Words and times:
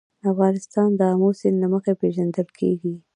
افغانستان 0.31 0.89
د 0.99 1.01
آمو 1.13 1.29
سیند 1.39 1.57
له 1.61 1.67
مخې 1.73 1.93
پېژندل 2.01 2.47
کېږي. 2.59 2.93